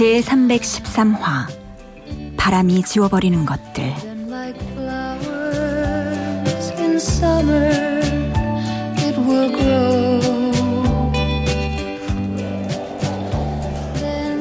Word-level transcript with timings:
제313화 0.00 1.46
바람이 2.38 2.82
지워버리는 2.84 3.44
것들 3.44 3.84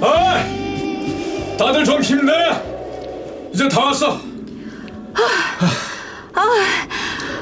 아! 0.01 1.57
다들 1.57 1.83
좀 1.83 2.01
힘내! 2.01 2.31
이제 3.53 3.67
다 3.67 3.83
왔어! 3.83 4.17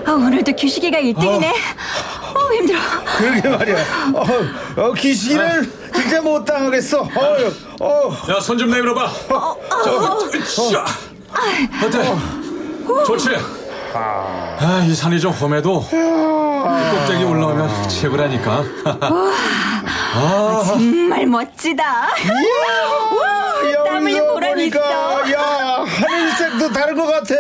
아, 0.06 0.12
오늘도 0.12 0.54
규식이가 0.54 0.98
1등이네 0.98 1.54
어, 2.34 2.54
힘들어 2.54 2.80
그러게 3.18 3.50
말이야. 3.50 3.78
어, 4.14 4.82
어 4.82 4.94
기시기를 4.94 5.87
진짜 6.08 6.22
못 6.22 6.46
당하겠어. 6.46 7.02
어, 7.02 7.38
어. 7.82 8.18
야, 8.32 8.40
손 8.40 8.58
좀 8.58 8.70
내밀어봐! 8.72 9.12
저기, 9.84 10.38
으쌰! 10.38 10.86
어때? 11.86 12.16
좋지? 13.06 13.30
아, 13.94 14.86
이 14.88 14.94
산이 14.96 15.20
좀 15.20 15.32
험해도 15.34 15.86
이 15.92 16.98
꼭대기 16.98 17.24
올라오면 17.26 17.90
최고라니까. 17.90 18.64
정말 20.66 21.26
멋지다 21.28 21.84
야, 21.84 22.08
땀 23.86 24.04
흘린 24.04 24.18
여기서 24.18 24.34
보람이 24.34 24.68
있어. 24.68 24.80
보니까 24.80 25.32
야 25.34 25.86
하늘색도 25.86 26.72
다른 26.72 26.96
것 26.96 27.06
같아. 27.06 27.36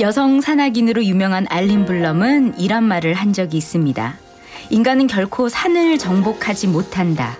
여성 0.00 0.40
산악인으로 0.40 1.04
유명한 1.04 1.46
알린 1.50 1.84
블럼은 1.84 2.54
이런 2.58 2.84
말을 2.84 3.14
한 3.14 3.32
적이 3.32 3.56
있습니다. 3.58 4.14
인간은 4.70 5.06
결코 5.06 5.48
산을 5.48 5.98
정복하지 5.98 6.68
못한다. 6.68 7.36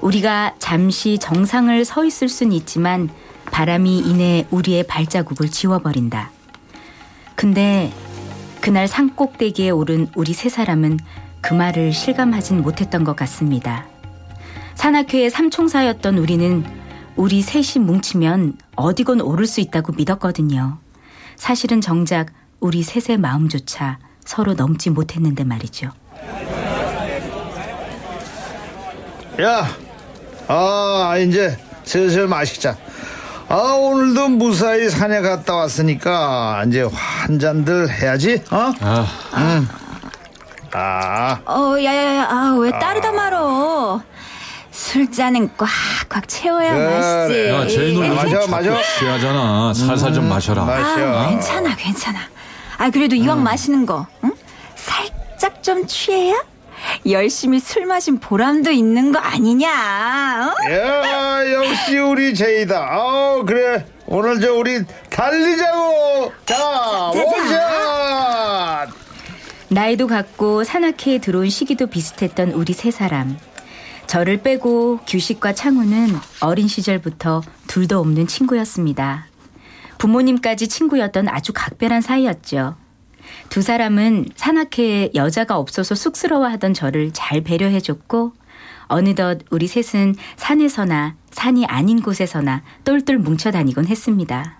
우리가 0.00 0.54
잠시 0.58 1.18
정상을 1.18 1.84
서 1.84 2.04
있을 2.04 2.28
순 2.28 2.52
있지만 2.52 3.10
바람이 3.50 3.98
이내 3.98 4.46
우리의 4.50 4.84
발자국을 4.84 5.50
지워버린다. 5.50 6.30
근데 7.34 7.92
그날 8.60 8.86
산 8.86 9.14
꼭대기에 9.16 9.70
오른 9.70 10.08
우리 10.14 10.32
세 10.32 10.48
사람은 10.48 10.98
그 11.40 11.54
말을 11.54 11.92
실감하진 11.92 12.62
못했던 12.62 13.02
것 13.02 13.16
같습니다. 13.16 13.86
산악회의 14.74 15.30
삼총사였던 15.30 16.18
우리는 16.18 16.64
우리 17.16 17.42
셋이 17.42 17.84
뭉치면 17.84 18.56
어디건 18.76 19.20
오를 19.20 19.46
수 19.46 19.60
있다고 19.60 19.92
믿었거든요. 19.92 20.78
사실은 21.36 21.80
정작 21.80 22.28
우리 22.60 22.82
셋의 22.82 23.18
마음조차 23.18 23.98
서로 24.24 24.54
넘지 24.54 24.90
못했는데 24.90 25.44
말이죠. 25.44 25.90
야, 29.42 29.66
아 30.48 31.16
이제 31.18 31.56
슬슬 31.84 32.26
마시자. 32.26 32.76
아 33.48 33.54
오늘도 33.54 34.28
무사히 34.28 34.88
산에 34.90 35.20
갔다 35.22 35.54
왔으니까 35.56 36.64
이제 36.68 36.86
한 36.92 37.38
잔들 37.38 37.88
해야지. 37.90 38.42
어? 38.50 38.72
아, 38.80 39.06
아, 40.72 41.40
어, 41.46 41.76
야야야, 41.82 42.28
아, 42.30 42.56
왜 42.60 42.70
따르다 42.70 43.10
말어? 43.12 44.00
술잔은 44.70 45.50
꽉꽉 45.56 46.28
채워야 46.28 46.74
그래. 46.74 46.94
맛있지. 46.96 47.48
야, 47.48 47.84
요즘 47.86 48.14
맞아, 48.14 48.46
맞아. 48.46 48.82
취하잖아. 48.98 49.74
살살 49.74 50.12
좀 50.12 50.28
마셔라. 50.28 50.64
마셔. 50.64 51.18
아, 51.18 51.28
괜찮아, 51.30 51.74
괜찮아. 51.76 52.18
아, 52.78 52.90
그래도 52.90 53.16
이왕 53.16 53.42
마시는 53.42 53.84
거, 53.84 54.06
응? 54.24 54.32
살짝 54.76 55.62
좀 55.62 55.86
취해야 55.86 56.36
열심히 57.08 57.60
술 57.60 57.86
마신 57.86 58.18
보람도 58.18 58.70
있는 58.70 59.12
거 59.12 59.18
아니냐? 59.18 59.68
어? 59.70 60.72
야 60.72 61.52
역시 61.52 61.98
우리 61.98 62.34
제이다. 62.34 62.88
어 62.92 63.42
그래 63.46 63.86
오늘 64.06 64.40
저 64.40 64.54
우리 64.54 64.84
달리자고. 65.08 66.32
자 66.44 66.56
원샷. 67.14 68.90
나이도 69.68 70.08
같고 70.08 70.64
산악회에 70.64 71.18
들어온 71.18 71.48
시기도 71.48 71.86
비슷했던 71.86 72.50
우리 72.52 72.72
세 72.72 72.90
사람. 72.90 73.38
저를 74.06 74.38
빼고 74.42 74.98
규식과 75.06 75.54
창우는 75.54 76.08
어린 76.40 76.66
시절부터 76.66 77.42
둘도 77.68 78.00
없는 78.00 78.26
친구였습니다. 78.26 79.26
부모님까지 79.98 80.66
친구였던 80.66 81.28
아주 81.28 81.52
각별한 81.54 82.00
사이였죠. 82.00 82.74
두 83.48 83.62
사람은 83.62 84.26
산악회에 84.36 85.10
여자가 85.14 85.56
없어서 85.58 85.94
쑥스러워하던 85.94 86.74
저를 86.74 87.10
잘 87.12 87.40
배려해줬고 87.42 88.32
어느덧 88.86 89.38
우리 89.50 89.66
셋은 89.66 90.14
산에서나 90.36 91.14
산이 91.30 91.66
아닌 91.66 92.02
곳에서나 92.02 92.62
똘똘 92.84 93.18
뭉쳐 93.18 93.50
다니곤 93.52 93.86
했습니다. 93.86 94.58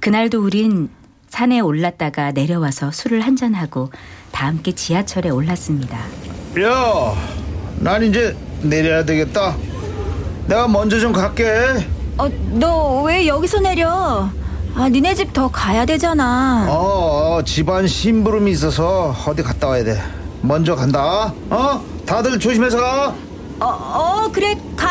그날도 0.00 0.42
우린 0.44 0.90
산에 1.28 1.60
올랐다가 1.60 2.32
내려와서 2.32 2.90
술을 2.90 3.20
한잔하고 3.22 3.90
다 4.32 4.46
함께 4.46 4.72
지하철에 4.72 5.30
올랐습니다. 5.30 5.98
야, 6.60 7.14
난 7.80 8.02
이제 8.02 8.36
내려야 8.62 9.04
되겠다. 9.04 9.56
내가 10.46 10.66
먼저 10.68 10.98
좀 10.98 11.12
갈게. 11.12 11.44
어, 12.18 12.28
너 12.58 13.02
왜 13.02 13.26
여기서 13.26 13.60
내려? 13.60 14.30
아, 14.78 14.88
니네 14.88 15.14
집 15.14 15.32
더 15.32 15.48
가야 15.48 15.84
되잖아. 15.84 16.66
어, 16.68 17.36
어, 17.38 17.42
집안 17.44 17.86
심부름이 17.86 18.52
있어서 18.52 19.14
어디 19.26 19.42
갔다 19.42 19.66
와야 19.68 19.82
돼. 19.82 20.00
먼저 20.40 20.74
간다. 20.76 21.32
어? 21.50 21.82
다들 22.06 22.38
조심해서 22.38 22.78
가. 22.78 23.14
어, 23.60 23.66
어, 23.66 24.30
그래, 24.32 24.56
가. 24.76 24.86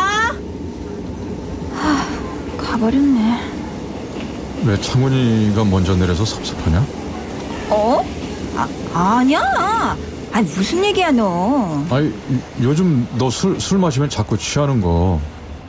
하, 1.73 2.57
가버렸네. 2.57 3.39
왜 4.65 4.81
창훈이가 4.81 5.63
먼저 5.63 5.95
내려서 5.95 6.25
섭섭하냐? 6.25 6.85
어? 7.69 8.03
아, 8.93 9.17
아니야. 9.19 9.41
아, 10.33 10.41
무슨 10.41 10.83
얘기야, 10.83 11.11
너. 11.11 11.81
아니, 11.89 12.07
이- 12.29 12.39
요즘 12.61 13.07
너 13.17 13.29
술, 13.29 13.59
술 13.59 13.77
마시면 13.79 14.09
자꾸 14.09 14.37
취하는 14.37 14.81
거. 14.81 15.19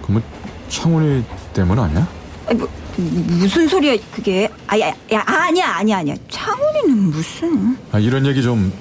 그러면 0.02 0.22
창훈이 0.68 1.22
때문 1.52 1.78
아니야? 1.78 2.06
아, 2.48 2.54
뭐, 2.54 2.68
무슨 2.98 3.68
소리야, 3.68 3.96
그게. 4.12 4.48
아, 4.66 4.78
야, 4.80 4.88
야, 5.12 5.22
아니야, 5.24 5.68
아니야, 5.68 5.98
아니야. 5.98 6.14
창훈이는 6.28 6.98
무슨. 7.10 7.76
아, 7.92 7.98
이런 8.00 8.26
얘기 8.26 8.42
좀 8.42 8.72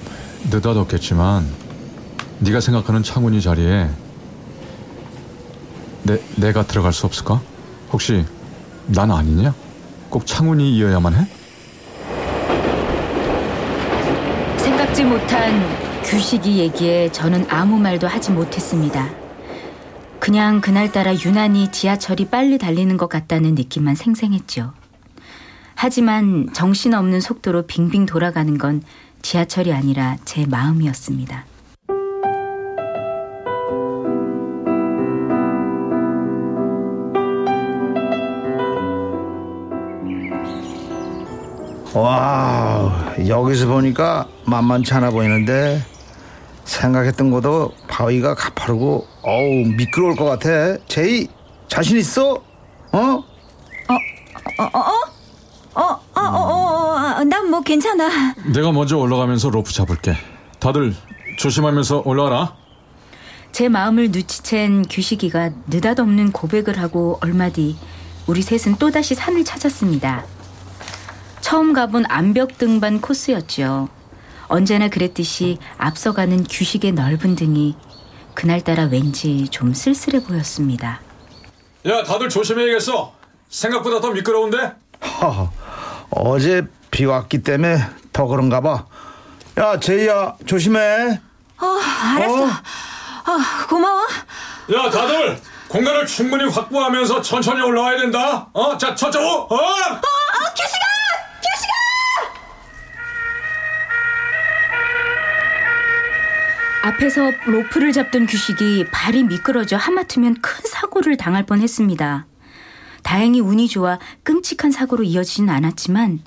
느닷없겠지만 0.49 1.45
네가 2.39 2.59
생각하는 2.59 3.03
창훈이 3.03 3.41
자리에 3.41 3.87
내, 6.03 6.19
내가 6.35 6.63
들어갈 6.65 6.93
수 6.93 7.05
없을까? 7.05 7.41
혹시 7.91 8.25
난 8.87 9.11
아니냐? 9.11 9.53
꼭 10.09 10.25
창훈이이어야만 10.25 11.13
해? 11.13 11.27
생각지 14.57 15.03
못한 15.03 16.01
규식이 16.03 16.57
얘기에 16.57 17.11
저는 17.11 17.45
아무 17.49 17.77
말도 17.77 18.07
하지 18.07 18.31
못했습니다. 18.31 19.09
그냥 20.27 20.59
그날따라 20.59 21.15
유난히 21.15 21.71
지하철이 21.71 22.25
빨리 22.25 22.57
달리는 22.57 22.97
것 22.97 23.07
같다는 23.07 23.55
느낌만 23.55 23.95
생생했죠. 23.95 24.73
하지만 25.73 26.49
정신없는 26.51 27.21
속도로 27.21 27.65
빙빙 27.65 28.05
돌아가는 28.05 28.57
건 28.57 28.83
지하철이 29.21 29.71
아니라 29.71 30.17
제 30.25 30.45
마음이었습니다. 30.45 31.45
와, 41.93 43.15
여기서 43.25 43.67
보니까 43.67 44.27
만만치 44.45 44.93
않아 44.93 45.11
보이는데 45.11 45.81
생각했던 46.65 47.31
것도 47.31 47.71
바위가 47.97 48.35
가파르고 48.35 49.07
어우 49.23 49.65
미끄러울 49.75 50.15
것 50.15 50.25
같아. 50.25 50.77
제이 50.87 51.27
자신 51.67 51.97
있어? 51.97 52.33
어? 52.91 52.99
어, 52.99 53.23
어, 54.59 54.69
어, 55.73 55.81
어, 55.81 56.21
어, 56.21 57.19
어, 57.19 57.23
난 57.23 57.47
뭐 57.49 57.61
괜찮아. 57.61 58.35
내가 58.53 58.71
먼저 58.71 58.97
올라가면서 58.97 59.49
로프 59.49 59.73
잡을게. 59.73 60.15
다들 60.59 60.95
조심하면서 61.39 62.03
올라와라. 62.05 62.55
제 63.51 63.67
마음을 63.67 64.11
눈치챈 64.11 64.85
규식이가 64.91 65.49
느닷없는 65.67 66.33
고백을 66.33 66.79
하고 66.79 67.17
얼마 67.21 67.49
뒤 67.49 67.75
우리 68.27 68.43
셋은 68.43 68.75
또다시 68.77 69.15
산을 69.15 69.43
찾았습니다. 69.43 70.23
처음 71.41 71.73
가본 71.73 72.05
암벽 72.09 72.59
등반 72.59 73.01
코스였죠. 73.01 73.89
언제나 74.49 74.87
그랬듯이 74.87 75.57
앞서가는 75.77 76.43
규식의 76.43 76.91
넓은 76.91 77.35
등이 77.35 77.75
그날따라 78.37 78.83
왠지 78.83 79.47
좀 79.49 79.73
쓸쓸해 79.73 80.21
보였습니다. 80.23 80.99
야, 81.87 82.03
다들 82.03 82.29
조심해야겠어. 82.29 83.11
생각보다 83.49 83.99
더 83.99 84.11
미끄러운데? 84.11 84.73
허, 85.03 85.51
어제 86.11 86.61
비가 86.91 87.13
왔기 87.13 87.41
때문에 87.41 87.79
더 88.13 88.27
그런가 88.27 88.61
봐. 88.61 88.85
야, 89.57 89.79
제이야, 89.79 90.35
조심해. 90.45 91.19
어, 91.59 91.65
알았어. 91.65 92.43
어? 92.43 92.47
어, 92.47 93.67
고마워. 93.69 94.03
야, 94.03 94.89
다들 94.91 95.41
공간을 95.67 96.05
충분히 96.05 96.45
확보하면서 96.47 97.23
천천히 97.23 97.63
올라와야 97.63 97.97
된다. 97.97 98.49
어, 98.53 98.77
자, 98.77 98.93
천천히. 98.93 99.25
어? 99.25 99.45
어, 99.45 99.55
규식아! 99.55 99.97
규 100.77 100.86
앞에서 106.87 107.31
로프를 107.45 107.91
잡던 107.91 108.27
규식이 108.27 108.85
발이 108.93 109.23
미끄러져 109.23 109.75
하마터면 109.75 110.35
큰 110.41 110.63
사고를 110.69 111.17
당할 111.17 111.45
뻔했습니다. 111.45 112.27
다행히 113.03 113.41
운이 113.41 113.67
좋아 113.67 113.99
끔찍한 114.23 114.71
사고로 114.71 115.03
이어지진 115.03 115.49
않았지만 115.49 116.21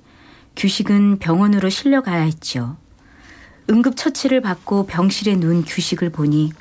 규식은 0.57 1.19
병원으로 1.19 1.71
실려가야 1.71 2.21
했죠. 2.21 2.77
응급처치를 3.71 4.43
받고 4.43 4.85
병실에 4.85 5.37
누운 5.37 5.65
규식을 5.65 6.11
보니 6.11 6.53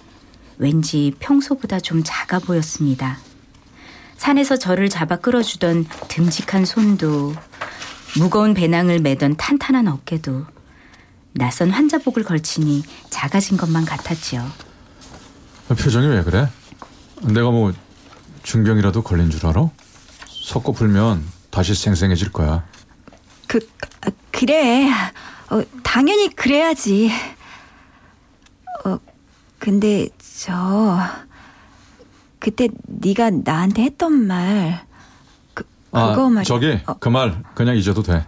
왠지 0.60 1.14
평소보다 1.20 1.82
좀 1.82 2.02
작아 2.06 2.40
보였습니다. 2.40 3.18
산에서 4.16 4.56
저를 4.56 4.88
잡아 4.88 5.18
끌어주던 5.18 5.86
듬직한 6.08 6.64
손도 6.64 7.34
무거운 8.18 8.54
배낭을 8.54 9.00
매던 9.00 9.36
탄탄한 9.36 9.90
어깨도 9.90 10.46
낯선 11.34 11.70
환자복을 11.72 12.24
걸치니 12.24 12.84
작아진 13.10 13.58
것만 13.58 13.86
같았지요. 13.86 14.46
표정이 15.70 16.08
왜 16.08 16.24
그래? 16.24 16.50
내가 17.22 17.52
뭐 17.52 17.74
중병이라도 18.44 19.04
걸린 19.04 19.30
줄 19.30 19.46
알아? 19.46 19.70
섞고 20.28 20.74
풀면 20.74 21.24
다시 21.52 21.76
생생해질 21.76 22.32
거야. 22.32 22.66
그, 23.48 23.60
아, 24.02 24.10
그래. 24.32 24.90
어, 25.50 25.62
당연히 25.84 26.34
그래야지. 26.36 27.12
어, 28.86 28.98
근데 29.60 30.10
저 30.38 31.00
그때 32.40 32.70
네가 32.86 33.30
나한테 33.32 33.84
했던 33.84 34.28
말 34.28 34.86
그, 35.54 35.64
아, 35.92 36.12
그거 36.12 36.30
말이야. 36.30 36.44
저기 36.44 36.80
어, 36.88 36.98
그말 37.00 37.44
그냥 37.54 37.76
잊어도 37.76 38.02
돼. 38.02 38.26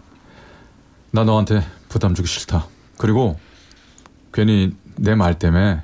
나 1.12 1.24
너한테 1.24 1.66
부담 1.90 2.14
주기 2.14 2.28
싫다. 2.28 2.68
그리고 3.02 3.40
괜히 4.32 4.76
내 4.96 5.16
말 5.16 5.40
때문에 5.40 5.82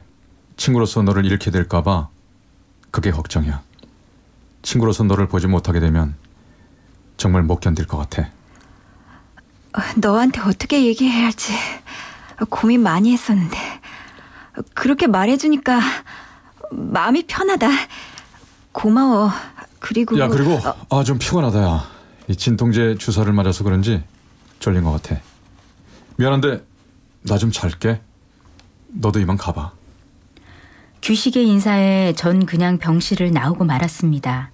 친구로서 0.55 1.01
너를 1.01 1.25
잃게 1.25 1.49
될까봐 1.49 2.09
그게 2.91 3.09
걱정이야. 3.09 3.63
친구로서 4.61 5.03
너를 5.03 5.27
보지 5.27 5.47
못하게 5.47 5.79
되면 5.79 6.13
정말 7.17 7.41
못 7.41 7.59
견딜 7.59 7.87
것 7.87 7.97
같아. 7.97 8.29
어, 9.73 9.79
너한테 9.97 10.41
어떻게 10.41 10.85
얘기해야 10.85 11.25
할지 11.25 11.53
고민 12.51 12.83
많이 12.83 13.11
했었는데 13.13 13.57
그렇게 14.75 15.07
말해주니까 15.07 15.79
마음이 16.71 17.25
편하다. 17.25 17.67
고마워. 18.73 19.31
그리고 19.79 20.19
야 20.19 20.27
그리고 20.27 20.53
어, 20.89 20.99
아좀 20.99 21.17
피곤하다 21.17 21.63
야. 21.63 21.89
이 22.27 22.35
진통제 22.35 22.95
주사를 22.99 23.31
맞아서 23.33 23.63
그런지 23.63 24.03
졸린 24.59 24.83
것 24.83 24.91
같아. 24.91 25.19
미안한데 26.17 26.66
나 27.23 27.37
좀 27.37 27.51
잘게. 27.51 28.01
너도 28.89 29.19
이만 29.19 29.37
가봐. 29.37 29.71
규식의 31.01 31.47
인사에 31.47 32.13
전 32.13 32.45
그냥 32.45 32.77
병실을 32.77 33.31
나오고 33.31 33.65
말았습니다. 33.65 34.51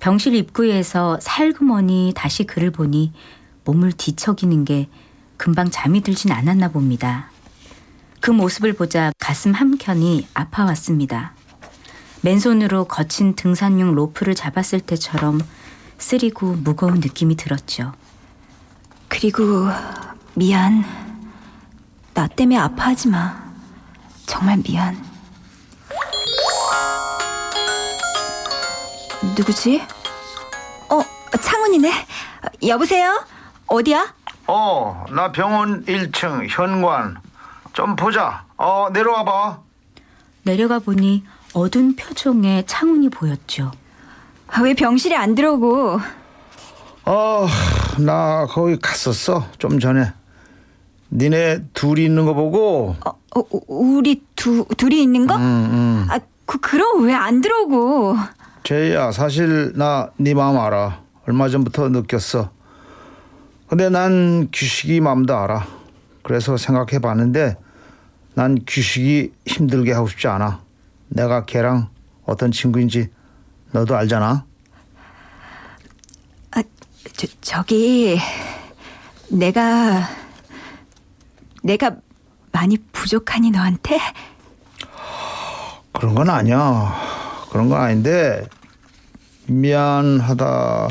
병실 0.00 0.34
입구에서 0.34 1.18
살그머니 1.20 2.12
다시 2.14 2.44
그를 2.44 2.70
보니 2.70 3.12
몸을 3.64 3.92
뒤척이는 3.92 4.64
게 4.64 4.88
금방 5.36 5.70
잠이 5.70 6.02
들진 6.02 6.32
않았나 6.32 6.68
봅니다. 6.68 7.30
그 8.20 8.30
모습을 8.30 8.72
보자 8.74 9.12
가슴 9.18 9.52
한켠이 9.52 10.28
아파왔습니다. 10.34 11.34
맨손으로 12.22 12.84
거친 12.84 13.34
등산용 13.34 13.94
로프를 13.94 14.34
잡았을 14.34 14.80
때처럼 14.80 15.40
쓰리고 15.98 16.52
무거운 16.54 16.94
느낌이 16.94 17.36
들었죠. 17.36 17.92
그리고 19.08 19.66
미안. 20.34 21.01
나 22.22 22.28
때문에 22.28 22.56
아파하지 22.56 23.08
마. 23.08 23.34
정말 24.26 24.56
미안. 24.58 24.96
누구지? 29.36 29.82
어, 30.88 31.02
창훈이네. 31.40 31.90
여보세요? 32.68 33.24
어디야? 33.66 34.14
어, 34.46 35.04
나 35.10 35.32
병원 35.32 35.84
1층 35.84 36.46
현관. 36.48 37.16
좀 37.72 37.96
보자. 37.96 38.44
어, 38.56 38.86
내려와 38.92 39.24
봐. 39.24 39.58
내려가 40.44 40.78
보니 40.78 41.24
어두운 41.54 41.96
표정의 41.96 42.64
창훈이 42.68 43.08
보였죠. 43.08 43.72
아, 44.46 44.60
왜 44.60 44.74
병실에 44.74 45.16
안 45.16 45.34
들어오고? 45.34 46.00
어, 47.06 47.46
나 47.98 48.46
거기 48.48 48.78
갔었어. 48.78 49.44
좀 49.58 49.80
전에. 49.80 50.12
니네 51.12 51.64
둘이 51.74 52.04
있는 52.06 52.24
거 52.24 52.34
보고 52.34 52.96
어, 53.04 53.10
어, 53.36 53.44
우리 53.68 54.22
두, 54.34 54.64
둘이 54.76 55.02
있는 55.02 55.26
거? 55.26 55.36
음, 55.36 56.06
아, 56.10 56.18
그, 56.46 56.58
그럼 56.58 57.04
왜 57.06 57.12
안 57.14 57.40
들어오고? 57.40 58.16
제이야, 58.64 59.12
사실 59.12 59.72
나 59.76 60.10
네 60.16 60.34
마음 60.34 60.58
알아. 60.58 61.02
얼마 61.26 61.48
전부터 61.48 61.88
느꼈어. 61.90 62.50
근데 63.68 63.88
난 63.88 64.48
규식이 64.52 65.00
마음도 65.00 65.36
알아. 65.36 65.66
그래서 66.22 66.56
생각해 66.56 66.98
봤는데 67.00 67.56
난 68.34 68.58
규식이 68.66 69.32
힘들게 69.46 69.92
하고 69.92 70.08
싶지 70.08 70.28
않아. 70.28 70.60
내가 71.08 71.44
걔랑 71.44 71.88
어떤 72.24 72.50
친구인지 72.52 73.08
너도 73.72 73.96
알잖아. 73.96 74.44
아, 76.52 76.62
저, 77.16 77.26
저기, 77.40 78.18
내가, 79.28 80.06
내가 81.62 81.96
많이 82.50 82.76
부족하니 82.92 83.50
너한테? 83.50 83.98
그런 85.92 86.14
건 86.14 86.28
아니야. 86.28 86.94
그런 87.50 87.68
건 87.68 87.80
아닌데 87.80 88.46
미안하다. 89.46 90.88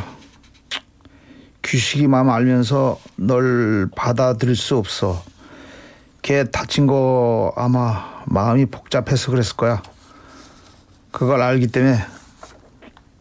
규식이 1.63 2.07
마음 2.07 2.29
알면서 2.29 2.99
널 3.15 3.89
받아들일 3.95 4.55
수 4.55 4.77
없어. 4.77 5.23
걔 6.21 6.43
다친 6.43 6.87
거 6.87 7.53
아마 7.55 8.23
마음이 8.25 8.65
복잡해서 8.67 9.31
그랬을 9.31 9.55
거야. 9.55 9.81
그걸 11.11 11.41
알기 11.41 11.67
때문에 11.67 11.99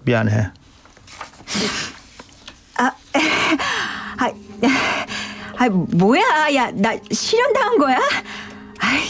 미안해. 0.05 0.51
아, 2.79 2.93
아, 5.61 5.69
뭐야? 5.69 6.23
야, 6.55 6.71
나 6.73 6.97
실현당한 7.13 7.77
거야? 7.77 7.99
아이, 8.79 9.03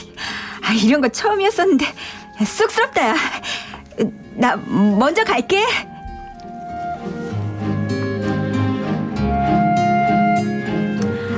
아, 0.63 0.73
이런 0.73 1.01
거 1.01 1.09
처음이었었는데 1.09 1.87
쑥스럽다, 2.45 3.11
야. 3.11 3.15
나 4.35 4.57
먼저 4.57 5.23
갈게. 5.23 5.65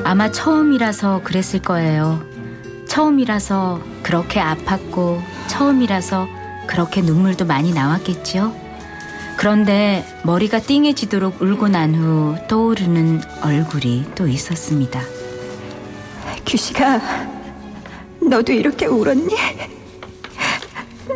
아마 0.02 0.33
처음이라서 0.33 1.21
그랬을 1.25 1.61
거예요. 1.61 2.23
처음이라서 2.88 3.83
그렇게 4.02 4.40
아팠고, 4.40 5.21
처음이라서 5.49 6.26
그렇게 6.66 7.02
눈물도 7.02 7.45
많이 7.45 7.75
나왔겠지요. 7.75 8.62
그런데 9.42 10.04
머리가 10.22 10.61
띵해지도록 10.61 11.42
울고 11.42 11.66
난 11.66 11.96
후 11.96 12.37
떠오르는 12.46 13.22
얼굴이 13.42 14.12
또 14.14 14.28
있었습니다. 14.28 15.00
규식아, 16.46 17.00
너도 18.20 18.52
이렇게 18.52 18.87
울었니? 18.87 19.34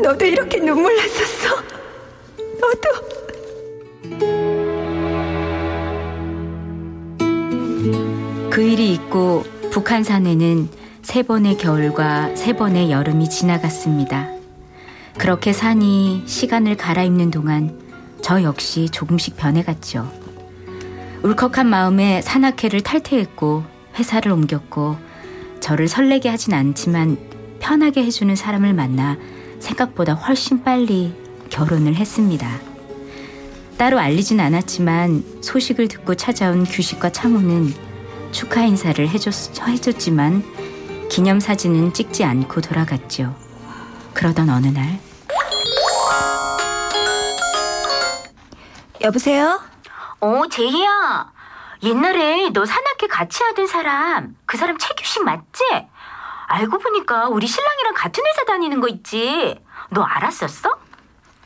너도 0.02 0.24
이렇게 0.24 0.58
눈물 0.58 0.96
났었어? 0.96 1.62
너도. 2.60 3.06
그 8.50 8.60
일이 8.60 8.92
있고 8.94 9.44
북한산에는 9.70 10.68
세 11.02 11.22
번의 11.22 11.58
겨울과 11.58 12.34
세 12.34 12.56
번의 12.56 12.90
여름이 12.90 13.30
지나갔습니다. 13.30 14.30
그렇게 15.16 15.52
산이 15.52 16.24
시간을 16.26 16.76
갈아입는 16.76 17.30
동안 17.30 17.85
저 18.26 18.42
역시 18.42 18.88
조금씩 18.88 19.36
변해갔죠. 19.36 20.10
울컥한 21.22 21.68
마음에 21.68 22.20
산악회를 22.22 22.80
탈퇴했고 22.80 23.62
회사를 23.96 24.32
옮겼고 24.32 24.96
저를 25.60 25.86
설레게 25.86 26.28
하진 26.28 26.52
않지만 26.52 27.18
편하게 27.60 28.02
해주는 28.02 28.34
사람을 28.34 28.74
만나 28.74 29.16
생각보다 29.60 30.14
훨씬 30.14 30.64
빨리 30.64 31.14
결혼을 31.50 31.94
했습니다. 31.94 32.50
따로 33.78 34.00
알리진 34.00 34.40
않았지만 34.40 35.22
소식을 35.40 35.86
듣고 35.86 36.16
찾아온 36.16 36.64
규식과 36.64 37.10
창호는 37.10 37.72
축하 38.32 38.64
인사를 38.64 39.08
해줬, 39.08 39.56
해줬지만 39.68 40.42
기념사진은 41.10 41.92
찍지 41.92 42.24
않고 42.24 42.60
돌아갔죠. 42.60 43.36
그러던 44.14 44.50
어느 44.50 44.66
날 44.66 45.05
여보세요? 49.06 49.60
어, 50.20 50.42
제이야. 50.50 51.30
옛날에 51.82 52.50
너 52.52 52.64
산악회 52.66 53.06
같이 53.06 53.42
하던 53.44 53.66
사람, 53.66 54.34
그 54.46 54.56
사람 54.56 54.76
최규식 54.78 55.24
맞지? 55.24 55.62
알고 56.48 56.78
보니까 56.78 57.28
우리 57.28 57.46
신랑이랑 57.46 57.94
같은 57.94 58.24
회사 58.26 58.44
다니는 58.44 58.80
거 58.80 58.88
있지. 58.88 59.60
너 59.90 60.02
알았었어? 60.02 60.70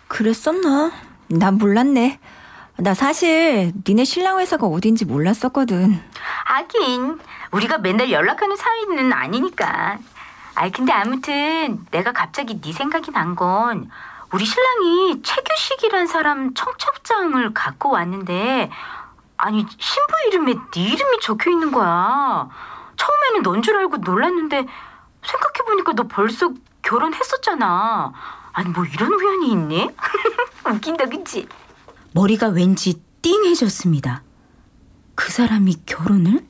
그랬었나? 0.09 0.91
난 1.29 1.59
몰랐네. 1.59 2.19
나 2.79 2.95
사실 2.95 3.73
니네 3.87 4.05
신랑 4.05 4.39
회사가 4.39 4.67
어딘지 4.67 5.05
몰랐었거든. 5.05 6.03
하긴, 6.47 7.21
우리가 7.51 7.79
맨날 7.79 8.11
연락하는 8.11 8.57
사이는 8.57 9.13
아니니까. 9.13 9.99
아이, 10.55 10.71
근데 10.73 10.93
아무튼 10.93 11.85
내가 11.91 12.13
갑자기 12.13 12.61
네 12.61 12.73
생각이 12.73 13.11
난 13.13 13.35
건 13.37 13.91
우리 14.33 14.45
신랑이 14.45 15.23
최규식이란 15.23 16.07
사람 16.07 16.55
청첩장을 16.55 17.53
갖고 17.53 17.91
왔는데 17.91 18.71
아니 19.37 19.67
신부 19.79 20.13
이름에 20.29 20.55
네 20.73 20.83
이름이 20.83 21.19
적혀 21.21 21.51
있는 21.51 21.73
거야. 21.73 22.49
처음에는 22.97 23.43
넌 23.43 23.63
줄 23.63 23.77
알고 23.77 23.99
놀랐는데 23.99 24.67
생각해 25.25 25.67
보니까 25.67 25.93
너 25.95 26.05
벌써 26.05 26.53
결혼했었잖아. 26.83 28.13
아니 28.53 28.69
뭐 28.71 28.85
이런 28.85 29.13
우연이 29.13 29.51
있니? 29.53 29.91
웃긴다 30.69 31.07
그치? 31.07 31.49
머리가 32.13 32.49
왠지 32.49 33.03
띵해졌습니다. 33.23 34.23
그 35.15 35.31
사람이 35.31 35.83
결혼을? 35.87 36.45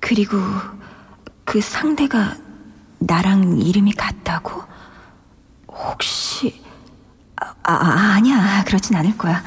그리고 0.00 0.36
그 1.44 1.60
상대가 1.60 2.36
나랑 2.98 3.58
이름이 3.60 3.92
같다고? 3.92 4.62
혹시 5.74 6.62
아, 7.36 7.54
아 7.64 8.14
아니야 8.14 8.64
그렇진 8.64 8.96
않을 8.96 9.18
거야. 9.18 9.42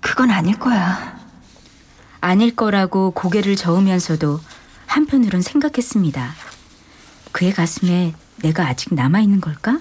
그건 0.00 0.30
아닐 0.30 0.58
거야. 0.58 1.18
아닐 2.20 2.54
거라고 2.54 3.12
고개를 3.12 3.56
저으면서도 3.56 4.40
한편으론 4.86 5.42
생각했습니다. 5.42 6.34
그의 7.32 7.52
가슴에 7.52 8.14
내가 8.42 8.66
아직 8.66 8.94
남아있는 8.94 9.40
걸까? 9.40 9.80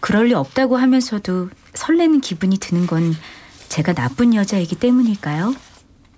그럴 0.00 0.26
리 0.28 0.34
없다고 0.34 0.76
하면서도 0.76 1.50
설레는 1.74 2.20
기분이 2.20 2.58
드는 2.58 2.86
건 2.86 3.14
제가 3.68 3.92
나쁜 3.92 4.34
여자이기 4.34 4.76
때문일까요? 4.76 5.54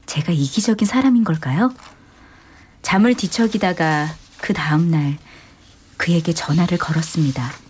제가 0.07 0.33
이기적인 0.33 0.87
사람인 0.87 1.25
걸까요? 1.25 1.73
잠을 2.83 3.15
뒤척이다가 3.15 4.09
그 4.41 4.53
다음날 4.53 5.19
그에게 5.97 6.33
전화를 6.33 6.79
걸었습니다. 6.79 7.66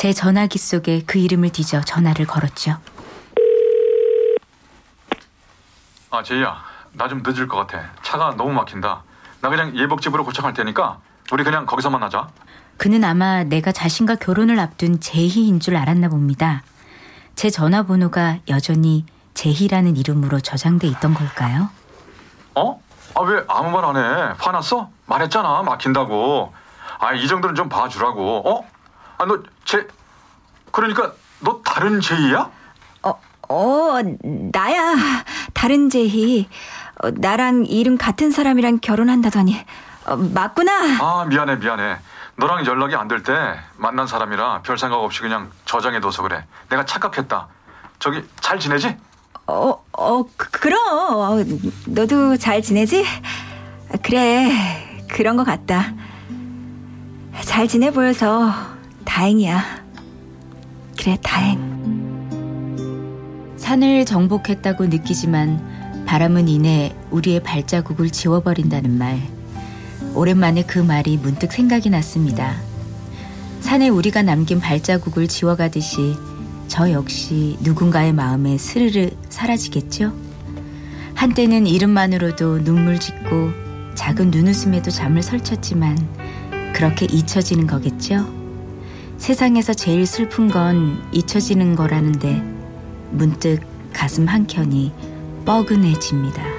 제 0.00 0.14
전화기 0.14 0.58
속에 0.58 1.02
그 1.06 1.18
이름을 1.18 1.50
뒤져 1.50 1.82
전화를 1.82 2.24
걸었죠. 2.26 2.78
아 6.10 6.22
제이야 6.22 6.56
나 6.92 7.06
좀 7.06 7.22
늦을 7.22 7.46
것 7.46 7.58
같아 7.58 7.90
차가 8.02 8.34
너무 8.34 8.50
막힌다 8.54 9.02
나 9.42 9.48
그냥 9.50 9.76
예복집으로 9.76 10.24
고착할 10.24 10.54
테니까 10.54 11.00
우리 11.32 11.44
그냥 11.44 11.66
거기서 11.66 11.90
만나자 11.90 12.28
그는 12.78 13.04
아마 13.04 13.44
내가 13.44 13.72
자신과 13.72 14.14
결혼을 14.14 14.58
앞둔 14.58 15.00
제희인 15.00 15.60
줄 15.60 15.76
알았나 15.76 16.08
봅니다. 16.08 16.62
제 17.36 17.50
전화번호가 17.50 18.38
여전히 18.48 19.04
제희라는 19.34 19.98
이름으로 19.98 20.40
저장돼 20.40 20.86
있던 20.86 21.12
걸까요? 21.12 21.68
어? 22.54 22.80
아 23.16 23.20
왜 23.20 23.44
아무 23.48 23.68
말 23.70 23.84
안 23.84 23.96
해? 23.98 24.34
화났어? 24.38 24.88
말했잖아 25.04 25.62
막힌다고 25.62 26.54
아 27.00 27.12
이 27.12 27.28
정도는 27.28 27.54
좀 27.54 27.68
봐주라고 27.68 28.48
어? 28.50 28.66
아 29.20 29.26
너 29.26 29.42
제 29.66 29.86
그러니까 30.72 31.12
너 31.40 31.60
다른 31.64 32.00
제이야? 32.00 32.50
어, 33.02 33.20
어, 33.48 33.98
나야. 34.52 34.94
다른 35.52 35.90
제희. 35.90 36.48
어, 37.02 37.10
나랑 37.10 37.66
이름 37.66 37.98
같은 37.98 38.30
사람이랑 38.30 38.78
결혼한다더니. 38.80 39.60
어, 40.06 40.16
맞구나. 40.16 40.72
아 41.00 41.24
미안해 41.26 41.56
미안해 41.56 41.96
너랑 42.36 42.64
연락이 42.66 42.94
안 42.96 43.08
될 43.08 43.22
때 43.22 43.32
만난 43.76 44.06
사람이라 44.06 44.62
별 44.62 44.78
생각 44.78 44.96
없이 44.96 45.20
그냥 45.20 45.50
저장해둬서 45.66 46.22
그래 46.22 46.46
내가 46.70 46.86
착각했다 46.86 47.48
저기 47.98 48.24
잘 48.40 48.58
지내지? 48.58 48.96
어, 49.46 49.84
어, 49.92 50.22
그, 50.36 50.50
그럼. 50.50 50.78
어, 50.88 51.36
너도 51.86 52.36
잘 52.38 52.62
지내지? 52.62 53.04
그래. 54.02 54.96
그런 55.10 55.36
것 55.36 55.44
같다. 55.44 55.92
잘 57.42 57.66
지내 57.66 57.90
보여서 57.90 58.52
다행이야. 59.04 59.84
그래, 60.98 61.16
다행. 61.22 61.70
산을 63.56 64.04
정복했다고 64.04 64.86
느끼지만 64.86 66.04
바람은 66.06 66.48
이내 66.48 66.94
우리의 67.10 67.40
발자국을 67.42 68.10
지워버린다는 68.10 68.98
말. 68.98 69.20
오랜만에 70.14 70.64
그 70.64 70.78
말이 70.78 71.16
문득 71.16 71.52
생각이 71.52 71.88
났습니다. 71.90 72.56
산에 73.60 73.88
우리가 73.88 74.22
남긴 74.22 74.58
발자국을 74.58 75.28
지워가듯이 75.28 76.16
저 76.66 76.90
역시 76.90 77.56
누군가의 77.60 78.12
마음에 78.12 78.58
스르르 78.58 79.10
사라지겠죠? 79.28 80.12
한때는 81.14 81.66
이름만으로도 81.66 82.64
눈물 82.64 82.98
짓고 82.98 83.50
작은 83.94 84.30
눈웃음에도 84.30 84.90
잠을 84.90 85.22
설쳤지만 85.22 85.98
그렇게 86.74 87.06
잊혀지는 87.06 87.66
거겠죠? 87.66 88.39
세상에서 89.20 89.74
제일 89.74 90.06
슬픈 90.06 90.48
건 90.48 91.06
잊혀지는 91.12 91.76
거라는데 91.76 92.42
문득 93.10 93.60
가슴 93.92 94.26
한켠이 94.26 94.92
뻐근해집니다. 95.44 96.49